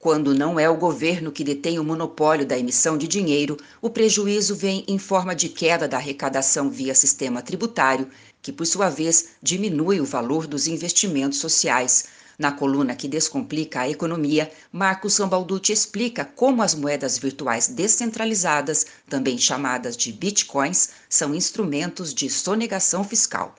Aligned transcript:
Quando 0.00 0.34
não 0.34 0.58
é 0.58 0.66
o 0.66 0.78
governo 0.78 1.30
que 1.30 1.44
detém 1.44 1.78
o 1.78 1.84
monopólio 1.84 2.46
da 2.46 2.56
emissão 2.56 2.96
de 2.96 3.06
dinheiro, 3.06 3.58
o 3.82 3.90
prejuízo 3.90 4.56
vem 4.56 4.82
em 4.88 4.96
forma 4.96 5.34
de 5.34 5.50
queda 5.50 5.86
da 5.86 5.98
arrecadação 5.98 6.70
via 6.70 6.94
sistema 6.94 7.42
tributário, 7.42 8.08
que, 8.40 8.50
por 8.50 8.64
sua 8.64 8.88
vez, 8.88 9.32
diminui 9.42 10.00
o 10.00 10.06
valor 10.06 10.46
dos 10.46 10.66
investimentos 10.66 11.38
sociais. 11.38 12.06
Na 12.38 12.50
coluna 12.50 12.96
que 12.96 13.06
descomplica 13.06 13.80
a 13.80 13.90
economia, 13.90 14.50
Marcos 14.72 15.12
Sambalducci 15.12 15.74
explica 15.74 16.24
como 16.24 16.62
as 16.62 16.74
moedas 16.74 17.18
virtuais 17.18 17.68
descentralizadas, 17.68 18.86
também 19.06 19.36
chamadas 19.36 19.98
de 19.98 20.10
bitcoins, 20.12 20.88
são 21.10 21.34
instrumentos 21.34 22.14
de 22.14 22.30
sonegação 22.30 23.04
fiscal. 23.04 23.54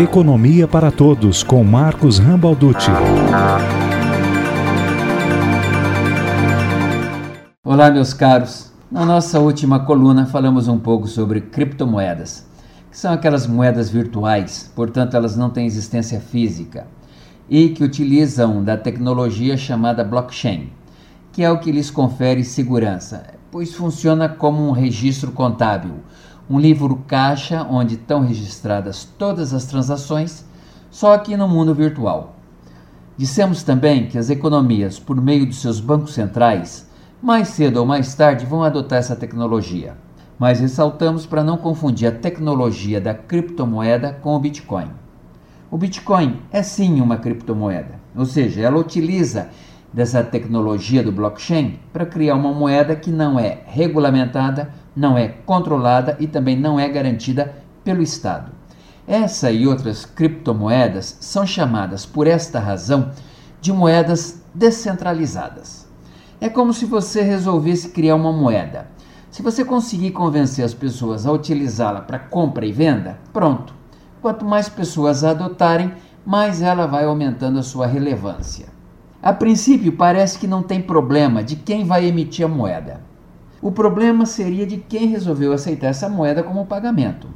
Economia 0.00 0.66
para 0.66 0.90
Todos, 0.90 1.44
com 1.44 1.62
Marcos 1.62 2.18
Rambalducci. 2.18 2.90
Olá, 7.74 7.90
meus 7.90 8.12
caros. 8.12 8.70
Na 8.90 9.02
nossa 9.02 9.40
última 9.40 9.80
coluna 9.80 10.26
falamos 10.26 10.68
um 10.68 10.78
pouco 10.78 11.08
sobre 11.08 11.40
criptomoedas, 11.40 12.46
que 12.90 12.98
são 12.98 13.10
aquelas 13.10 13.46
moedas 13.46 13.88
virtuais, 13.88 14.70
portanto 14.76 15.16
elas 15.16 15.38
não 15.38 15.48
têm 15.48 15.64
existência 15.64 16.20
física, 16.20 16.86
e 17.48 17.70
que 17.70 17.82
utilizam 17.82 18.62
da 18.62 18.76
tecnologia 18.76 19.56
chamada 19.56 20.04
blockchain, 20.04 20.70
que 21.32 21.42
é 21.42 21.50
o 21.50 21.60
que 21.60 21.72
lhes 21.72 21.90
confere 21.90 22.44
segurança, 22.44 23.24
pois 23.50 23.72
funciona 23.72 24.28
como 24.28 24.68
um 24.68 24.72
registro 24.72 25.32
contábil, 25.32 25.94
um 26.50 26.60
livro 26.60 27.02
caixa 27.08 27.66
onde 27.70 27.94
estão 27.94 28.20
registradas 28.20 29.08
todas 29.16 29.54
as 29.54 29.64
transações, 29.64 30.44
só 30.90 31.16
que 31.16 31.38
no 31.38 31.48
mundo 31.48 31.74
virtual. 31.74 32.36
Dissemos 33.16 33.62
também 33.62 34.08
que 34.08 34.18
as 34.18 34.28
economias, 34.28 34.98
por 34.98 35.18
meio 35.18 35.46
dos 35.46 35.62
seus 35.62 35.80
bancos 35.80 36.12
centrais, 36.12 36.91
mais 37.22 37.48
cedo 37.48 37.76
ou 37.76 37.86
mais 37.86 38.12
tarde 38.16 38.44
vão 38.44 38.64
adotar 38.64 38.98
essa 38.98 39.14
tecnologia. 39.14 39.96
Mas 40.36 40.58
ressaltamos 40.58 41.24
para 41.24 41.44
não 41.44 41.56
confundir 41.56 42.08
a 42.08 42.12
tecnologia 42.12 43.00
da 43.00 43.14
criptomoeda 43.14 44.18
com 44.20 44.34
o 44.34 44.40
Bitcoin. 44.40 44.90
O 45.70 45.78
Bitcoin 45.78 46.40
é 46.50 46.64
sim 46.64 47.00
uma 47.00 47.16
criptomoeda, 47.16 47.94
ou 48.16 48.26
seja, 48.26 48.60
ela 48.60 48.76
utiliza 48.76 49.50
dessa 49.92 50.24
tecnologia 50.24 51.02
do 51.02 51.12
blockchain 51.12 51.78
para 51.92 52.04
criar 52.04 52.34
uma 52.34 52.52
moeda 52.52 52.96
que 52.96 53.10
não 53.10 53.38
é 53.38 53.60
regulamentada, 53.66 54.70
não 54.96 55.16
é 55.16 55.28
controlada 55.28 56.16
e 56.18 56.26
também 56.26 56.58
não 56.58 56.80
é 56.80 56.88
garantida 56.88 57.54
pelo 57.84 58.02
Estado. 58.02 58.50
Essa 59.06 59.50
e 59.52 59.66
outras 59.66 60.04
criptomoedas 60.04 61.18
são 61.20 61.46
chamadas 61.46 62.04
por 62.04 62.26
esta 62.26 62.58
razão 62.58 63.10
de 63.60 63.72
moedas 63.72 64.42
descentralizadas. 64.52 65.91
É 66.42 66.48
como 66.48 66.72
se 66.72 66.86
você 66.86 67.22
resolvesse 67.22 67.90
criar 67.90 68.16
uma 68.16 68.32
moeda. 68.32 68.88
Se 69.30 69.40
você 69.42 69.64
conseguir 69.64 70.10
convencer 70.10 70.64
as 70.64 70.74
pessoas 70.74 71.24
a 71.24 71.30
utilizá-la 71.30 72.00
para 72.00 72.18
compra 72.18 72.66
e 72.66 72.72
venda, 72.72 73.16
pronto. 73.32 73.72
Quanto 74.20 74.44
mais 74.44 74.68
pessoas 74.68 75.22
a 75.22 75.30
adotarem, 75.30 75.92
mais 76.26 76.60
ela 76.60 76.84
vai 76.84 77.04
aumentando 77.04 77.60
a 77.60 77.62
sua 77.62 77.86
relevância. 77.86 78.66
A 79.22 79.32
princípio, 79.32 79.92
parece 79.92 80.36
que 80.36 80.48
não 80.48 80.64
tem 80.64 80.82
problema 80.82 81.44
de 81.44 81.54
quem 81.54 81.84
vai 81.84 82.06
emitir 82.06 82.44
a 82.44 82.48
moeda. 82.48 83.02
O 83.62 83.70
problema 83.70 84.26
seria 84.26 84.66
de 84.66 84.78
quem 84.78 85.06
resolveu 85.06 85.52
aceitar 85.52 85.90
essa 85.90 86.08
moeda 86.08 86.42
como 86.42 86.66
pagamento. 86.66 87.28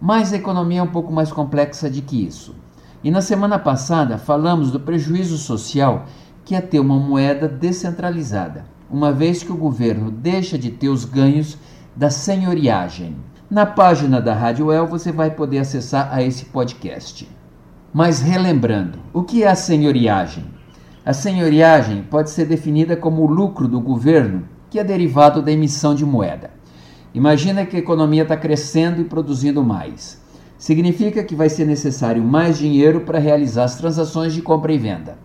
Mas 0.00 0.32
a 0.32 0.36
economia 0.36 0.80
é 0.80 0.82
um 0.82 0.90
pouco 0.90 1.12
mais 1.12 1.30
complexa 1.30 1.90
de 1.90 2.00
que 2.00 2.24
isso. 2.24 2.54
E 3.02 3.10
na 3.10 3.20
semana 3.20 3.58
passada 3.58 4.16
falamos 4.16 4.70
do 4.70 4.80
prejuízo 4.80 5.36
social 5.36 6.06
que 6.44 6.54
é 6.54 6.60
ter 6.60 6.78
uma 6.78 6.98
moeda 6.98 7.48
descentralizada, 7.48 8.66
uma 8.90 9.12
vez 9.12 9.42
que 9.42 9.52
o 9.52 9.56
governo 9.56 10.10
deixa 10.10 10.58
de 10.58 10.70
ter 10.70 10.88
os 10.88 11.04
ganhos 11.04 11.56
da 11.96 12.10
senhoriagem. 12.10 13.16
Na 13.50 13.64
página 13.64 14.20
da 14.20 14.34
Rádio 14.34 14.70
El 14.70 14.86
você 14.86 15.10
vai 15.10 15.30
poder 15.30 15.58
acessar 15.58 16.08
a 16.12 16.22
esse 16.22 16.46
podcast. 16.46 17.28
Mas 17.92 18.20
relembrando, 18.20 18.98
o 19.12 19.22
que 19.22 19.44
é 19.44 19.48
a 19.48 19.54
senhoriagem? 19.54 20.44
A 21.06 21.12
senhoriagem 21.12 22.02
pode 22.02 22.30
ser 22.30 22.46
definida 22.46 22.96
como 22.96 23.22
o 23.22 23.30
lucro 23.30 23.68
do 23.68 23.80
governo 23.80 24.48
que 24.68 24.78
é 24.78 24.84
derivado 24.84 25.40
da 25.40 25.52
emissão 25.52 25.94
de 25.94 26.04
moeda. 26.04 26.50
Imagina 27.14 27.64
que 27.64 27.76
a 27.76 27.78
economia 27.78 28.22
está 28.22 28.36
crescendo 28.36 29.00
e 29.00 29.04
produzindo 29.04 29.62
mais. 29.62 30.20
Significa 30.58 31.22
que 31.22 31.36
vai 31.36 31.48
ser 31.48 31.64
necessário 31.64 32.22
mais 32.24 32.58
dinheiro 32.58 33.02
para 33.02 33.20
realizar 33.20 33.64
as 33.64 33.76
transações 33.76 34.32
de 34.32 34.42
compra 34.42 34.72
e 34.72 34.78
venda. 34.78 35.16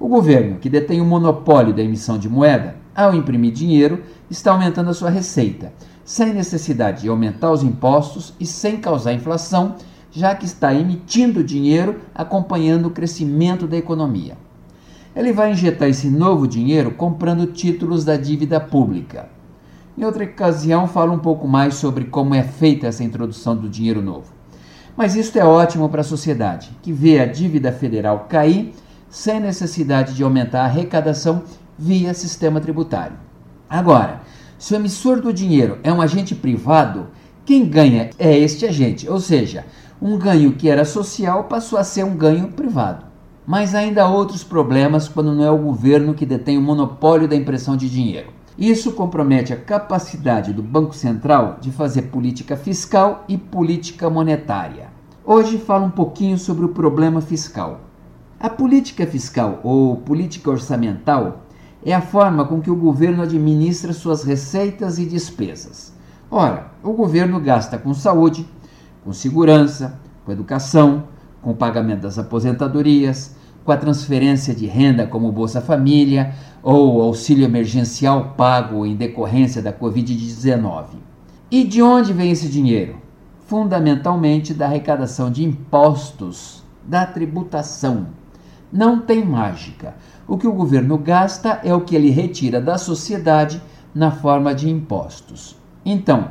O 0.00 0.08
governo, 0.08 0.56
que 0.56 0.70
detém 0.70 0.98
o 0.98 1.04
monopólio 1.04 1.74
da 1.74 1.82
emissão 1.82 2.16
de 2.16 2.26
moeda, 2.26 2.74
ao 2.96 3.14
imprimir 3.14 3.52
dinheiro, 3.52 4.02
está 4.30 4.50
aumentando 4.50 4.88
a 4.88 4.94
sua 4.94 5.10
receita, 5.10 5.74
sem 6.02 6.32
necessidade 6.32 7.02
de 7.02 7.08
aumentar 7.10 7.52
os 7.52 7.62
impostos 7.62 8.32
e 8.40 8.46
sem 8.46 8.78
causar 8.78 9.12
inflação, 9.12 9.74
já 10.10 10.34
que 10.34 10.46
está 10.46 10.74
emitindo 10.74 11.44
dinheiro 11.44 12.00
acompanhando 12.14 12.86
o 12.86 12.90
crescimento 12.90 13.66
da 13.66 13.76
economia. 13.76 14.38
Ele 15.14 15.34
vai 15.34 15.52
injetar 15.52 15.90
esse 15.90 16.08
novo 16.08 16.48
dinheiro 16.48 16.92
comprando 16.92 17.52
títulos 17.52 18.02
da 18.02 18.16
dívida 18.16 18.58
pública. 18.58 19.28
Em 19.98 20.04
outra 20.04 20.24
ocasião, 20.24 20.88
falo 20.88 21.12
um 21.12 21.18
pouco 21.18 21.46
mais 21.46 21.74
sobre 21.74 22.04
como 22.04 22.34
é 22.34 22.42
feita 22.42 22.86
essa 22.86 23.04
introdução 23.04 23.54
do 23.54 23.68
dinheiro 23.68 24.00
novo. 24.00 24.32
Mas 24.96 25.14
isso 25.14 25.38
é 25.38 25.44
ótimo 25.44 25.90
para 25.90 26.00
a 26.00 26.04
sociedade, 26.04 26.70
que 26.80 26.90
vê 26.90 27.20
a 27.20 27.26
dívida 27.26 27.70
federal 27.70 28.26
cair 28.30 28.72
sem 29.10 29.40
necessidade 29.40 30.14
de 30.14 30.22
aumentar 30.22 30.62
a 30.62 30.64
arrecadação 30.64 31.42
via 31.76 32.14
sistema 32.14 32.60
tributário. 32.60 33.16
Agora, 33.68 34.20
se 34.56 34.72
o 34.72 34.76
emissor 34.76 35.20
do 35.20 35.32
dinheiro 35.32 35.78
é 35.82 35.92
um 35.92 36.00
agente 36.00 36.34
privado, 36.34 37.08
quem 37.44 37.66
ganha 37.68 38.10
é 38.18 38.38
este 38.38 38.64
agente, 38.64 39.08
ou 39.08 39.18
seja, 39.18 39.64
um 40.00 40.16
ganho 40.16 40.52
que 40.52 40.68
era 40.68 40.84
social 40.84 41.44
passou 41.44 41.78
a 41.78 41.84
ser 41.84 42.04
um 42.04 42.14
ganho 42.14 42.48
privado. 42.48 43.04
Mas 43.46 43.74
ainda 43.74 44.04
há 44.04 44.08
outros 44.08 44.44
problemas 44.44 45.08
quando 45.08 45.34
não 45.34 45.44
é 45.44 45.50
o 45.50 45.58
governo 45.58 46.14
que 46.14 46.24
detém 46.24 46.56
o 46.56 46.62
monopólio 46.62 47.26
da 47.26 47.34
impressão 47.34 47.76
de 47.76 47.88
dinheiro. 47.88 48.28
Isso 48.56 48.92
compromete 48.92 49.52
a 49.52 49.56
capacidade 49.56 50.52
do 50.52 50.62
Banco 50.62 50.94
Central 50.94 51.56
de 51.60 51.72
fazer 51.72 52.02
política 52.02 52.56
fiscal 52.56 53.24
e 53.26 53.36
política 53.36 54.08
monetária. 54.10 54.88
Hoje 55.24 55.58
falo 55.58 55.86
um 55.86 55.90
pouquinho 55.90 56.38
sobre 56.38 56.64
o 56.64 56.68
problema 56.68 57.20
fiscal. 57.20 57.80
A 58.42 58.48
política 58.48 59.06
fiscal 59.06 59.60
ou 59.62 59.98
política 59.98 60.48
orçamental 60.48 61.42
é 61.84 61.92
a 61.92 62.00
forma 62.00 62.42
com 62.46 62.58
que 62.58 62.70
o 62.70 62.74
governo 62.74 63.22
administra 63.22 63.92
suas 63.92 64.24
receitas 64.24 64.98
e 64.98 65.04
despesas. 65.04 65.92
Ora, 66.30 66.72
o 66.82 66.94
governo 66.94 67.38
gasta 67.38 67.76
com 67.76 67.92
saúde, 67.92 68.48
com 69.04 69.12
segurança, 69.12 70.00
com 70.24 70.32
educação, 70.32 71.04
com 71.42 71.52
pagamento 71.52 72.00
das 72.00 72.18
aposentadorias, 72.18 73.36
com 73.62 73.72
a 73.72 73.76
transferência 73.76 74.54
de 74.54 74.64
renda 74.64 75.06
como 75.06 75.30
Bolsa 75.30 75.60
Família 75.60 76.34
ou 76.62 77.02
auxílio 77.02 77.44
emergencial 77.44 78.32
pago 78.38 78.86
em 78.86 78.96
decorrência 78.96 79.60
da 79.60 79.70
Covid-19. 79.70 80.86
E 81.50 81.62
de 81.62 81.82
onde 81.82 82.14
vem 82.14 82.30
esse 82.30 82.48
dinheiro? 82.48 82.96
Fundamentalmente 83.46 84.54
da 84.54 84.64
arrecadação 84.64 85.30
de 85.30 85.44
impostos, 85.44 86.64
da 86.82 87.04
tributação 87.04 88.18
não 88.72 89.00
tem 89.00 89.24
mágica. 89.24 89.94
O 90.26 90.38
que 90.38 90.46
o 90.46 90.52
governo 90.52 90.96
gasta 90.96 91.60
é 91.64 91.74
o 91.74 91.80
que 91.80 91.96
ele 91.96 92.10
retira 92.10 92.60
da 92.60 92.78
sociedade 92.78 93.60
na 93.94 94.10
forma 94.10 94.54
de 94.54 94.70
impostos. 94.70 95.56
Então, 95.84 96.30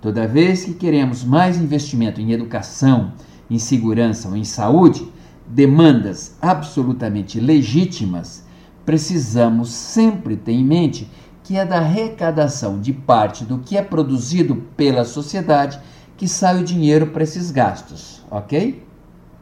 toda 0.00 0.26
vez 0.26 0.64
que 0.64 0.74
queremos 0.74 1.24
mais 1.24 1.56
investimento 1.56 2.20
em 2.20 2.32
educação, 2.32 3.12
em 3.50 3.58
segurança 3.58 4.28
ou 4.28 4.36
em 4.36 4.44
saúde, 4.44 5.08
demandas 5.46 6.36
absolutamente 6.42 7.40
legítimas, 7.40 8.44
precisamos 8.84 9.70
sempre 9.70 10.36
ter 10.36 10.52
em 10.52 10.64
mente 10.64 11.10
que 11.42 11.56
é 11.56 11.64
da 11.64 11.78
arrecadação 11.78 12.78
de 12.78 12.92
parte 12.92 13.44
do 13.44 13.58
que 13.58 13.76
é 13.76 13.82
produzido 13.82 14.56
pela 14.76 15.04
sociedade 15.04 15.80
que 16.16 16.28
sai 16.28 16.60
o 16.60 16.64
dinheiro 16.64 17.06
para 17.06 17.22
esses 17.22 17.50
gastos, 17.50 18.22
ok? 18.30 18.86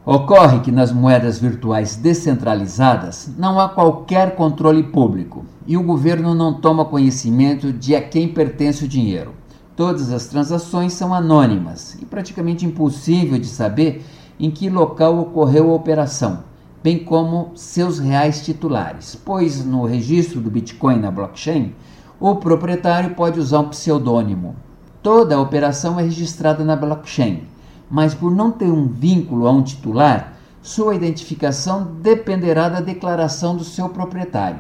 Ocorre 0.08 0.61
que 0.61 0.70
nas 0.70 0.93
moedas 0.93 1.41
virtuais 1.41 1.97
descentralizadas 1.97 3.29
não 3.37 3.58
há 3.58 3.69
qualquer 3.69 4.37
controle 4.37 4.85
público 4.85 5.44
e 5.67 5.76
o 5.76 5.82
governo 5.82 6.32
não 6.32 6.61
toma 6.61 6.85
conhecimento 6.85 7.73
de 7.73 7.97
a 7.97 8.00
quem 8.00 8.29
pertence 8.29 8.85
o 8.85 8.88
dinheiro. 8.88 9.32
Todas 9.75 10.12
as 10.12 10.29
transações 10.29 10.93
são 10.93 11.12
anônimas 11.12 11.99
e 12.00 12.05
praticamente 12.05 12.64
impossível 12.64 13.37
de 13.37 13.49
saber 13.49 14.05
em 14.38 14.49
que 14.49 14.70
local 14.70 15.19
ocorreu 15.19 15.73
a 15.73 15.75
operação, 15.75 16.44
bem 16.85 17.00
como 17.00 17.50
seus 17.56 17.99
reais 17.99 18.44
titulares, 18.44 19.20
pois 19.25 19.64
no 19.64 19.85
registro 19.87 20.41
do 20.41 20.53
Bitcoin 20.53 21.00
na 21.00 21.11
blockchain, 21.11 21.75
o 22.20 22.37
proprietário 22.37 23.17
pode 23.17 23.41
usar 23.41 23.58
um 23.58 23.70
pseudônimo. 23.70 24.55
Toda 25.03 25.35
a 25.35 25.41
operação 25.41 25.99
é 25.99 26.05
registrada 26.05 26.62
na 26.62 26.76
blockchain 26.76 27.56
mas 27.91 28.15
por 28.15 28.31
não 28.31 28.50
ter 28.50 28.67
um 28.71 28.87
vínculo 28.87 29.47
a 29.47 29.53
um 29.53 29.62
titular, 29.62 30.35
sua 30.62 30.94
identificação 30.94 31.85
dependerá 32.00 32.69
da 32.69 32.81
declaração 32.81 33.56
do 33.56 33.62
seu 33.62 33.88
proprietário. 33.88 34.59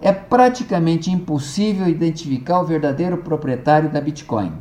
É 0.00 0.12
praticamente 0.12 1.10
impossível 1.10 1.88
identificar 1.88 2.60
o 2.60 2.64
verdadeiro 2.64 3.18
proprietário 3.18 3.90
da 3.90 4.00
Bitcoin. 4.00 4.52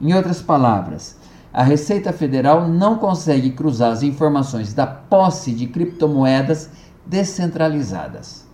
Em 0.00 0.14
outras 0.14 0.40
palavras, 0.40 1.18
a 1.52 1.62
Receita 1.62 2.12
Federal 2.12 2.68
não 2.68 2.98
consegue 2.98 3.50
cruzar 3.50 3.90
as 3.90 4.02
informações 4.02 4.72
da 4.72 4.86
posse 4.86 5.52
de 5.52 5.66
criptomoedas 5.66 6.70
descentralizadas. 7.04 8.46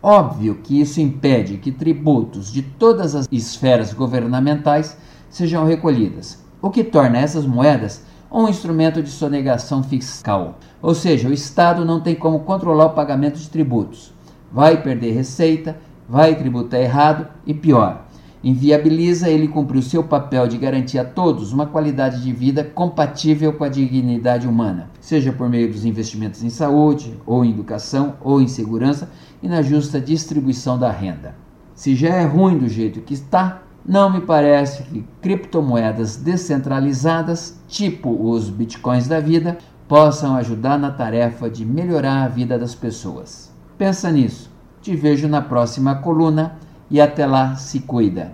Óbvio 0.00 0.56
que 0.56 0.80
isso 0.80 1.00
impede 1.00 1.56
que 1.56 1.72
tributos 1.72 2.52
de 2.52 2.62
todas 2.62 3.16
as 3.16 3.26
esferas 3.32 3.92
governamentais 3.92 4.96
sejam 5.28 5.64
recolhidas, 5.64 6.38
o 6.60 6.70
que 6.70 6.84
torna 6.84 7.18
essas 7.18 7.46
moedas 7.46 8.02
um 8.30 8.48
instrumento 8.48 9.02
de 9.02 9.10
sonegação 9.10 9.82
fiscal. 9.82 10.58
Ou 10.82 10.94
seja, 10.94 11.28
o 11.28 11.32
Estado 11.32 11.84
não 11.84 12.00
tem 12.00 12.14
como 12.14 12.40
controlar 12.40 12.86
o 12.86 12.94
pagamento 12.94 13.38
de 13.38 13.48
tributos. 13.48 14.12
Vai 14.52 14.82
perder 14.82 15.12
receita, 15.12 15.76
vai 16.08 16.34
tributar 16.34 16.80
errado 16.80 17.26
e 17.46 17.52
pior, 17.52 18.06
inviabiliza 18.42 19.28
ele 19.28 19.48
cumprir 19.48 19.78
o 19.78 19.82
seu 19.82 20.02
papel 20.04 20.46
de 20.46 20.56
garantir 20.56 20.98
a 20.98 21.04
todos 21.04 21.52
uma 21.52 21.66
qualidade 21.66 22.22
de 22.22 22.32
vida 22.32 22.64
compatível 22.64 23.52
com 23.52 23.64
a 23.64 23.68
dignidade 23.68 24.46
humana, 24.46 24.90
seja 25.00 25.32
por 25.32 25.48
meio 25.48 25.70
dos 25.70 25.84
investimentos 25.84 26.42
em 26.42 26.50
saúde, 26.50 27.14
ou 27.26 27.44
em 27.44 27.50
educação, 27.50 28.14
ou 28.20 28.40
em 28.40 28.48
segurança 28.48 29.10
e 29.42 29.48
na 29.48 29.60
justa 29.60 30.00
distribuição 30.00 30.78
da 30.78 30.90
renda. 30.90 31.34
Se 31.74 31.94
já 31.94 32.08
é 32.08 32.24
ruim 32.24 32.58
do 32.58 32.68
jeito 32.68 33.00
que 33.00 33.14
está, 33.14 33.62
não 33.86 34.10
me 34.10 34.20
parece 34.20 34.82
que 34.82 35.04
criptomoedas 35.22 36.16
descentralizadas, 36.16 37.58
tipo 37.68 38.10
os 38.30 38.50
bitcoins 38.50 39.08
da 39.08 39.20
vida, 39.20 39.58
possam 39.88 40.36
ajudar 40.36 40.78
na 40.78 40.90
tarefa 40.90 41.48
de 41.48 41.64
melhorar 41.64 42.24
a 42.24 42.28
vida 42.28 42.58
das 42.58 42.74
pessoas. 42.74 43.50
Pensa 43.78 44.10
nisso. 44.10 44.50
Te 44.82 44.94
vejo 44.94 45.26
na 45.26 45.40
próxima 45.40 45.96
coluna 45.96 46.56
e 46.90 47.00
até 47.00 47.26
lá 47.26 47.56
se 47.56 47.80
cuida. 47.80 48.32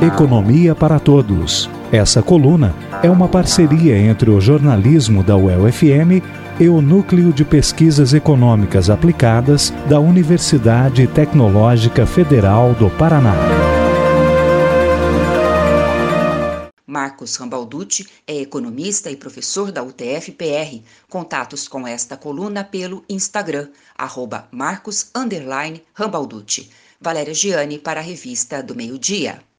Economia 0.00 0.74
para 0.74 0.98
Todos. 0.98 1.70
Essa 1.90 2.22
coluna 2.22 2.74
é 3.02 3.10
uma 3.10 3.28
parceria 3.28 3.98
entre 3.98 4.30
o 4.30 4.40
jornalismo 4.40 5.22
da 5.22 5.36
UEL-FM 5.36 6.22
e 6.60 6.68
o 6.68 6.80
Núcleo 6.80 7.32
de 7.32 7.44
Pesquisas 7.44 8.12
Econômicas 8.14 8.90
Aplicadas 8.90 9.70
da 9.88 9.98
Universidade 9.98 11.06
Tecnológica 11.06 12.06
Federal 12.06 12.74
do 12.74 12.90
Paraná. 12.90 13.34
Marcos 16.86 17.36
Rambalducci 17.36 18.06
é 18.26 18.36
economista 18.36 19.10
e 19.10 19.16
professor 19.16 19.72
da 19.72 19.82
UTF-PR. 19.82 20.82
Contatos 21.08 21.66
com 21.66 21.86
esta 21.86 22.16
coluna 22.16 22.62
pelo 22.62 23.02
Instagram, 23.08 23.68
arroba 23.96 24.46
Marcos 24.52 25.10
Rambalducci. 25.94 26.70
Valéria 27.00 27.34
Giani 27.34 27.78
para 27.78 27.98
a 27.98 28.02
Revista 28.02 28.62
do 28.62 28.76
Meio 28.76 28.96
Dia. 28.98 29.42